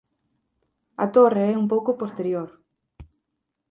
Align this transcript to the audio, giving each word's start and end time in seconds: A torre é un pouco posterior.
A 1.03 1.05
torre 1.15 1.43
é 1.51 1.53
un 1.61 1.65
pouco 1.73 1.91
posterior. 2.01 2.49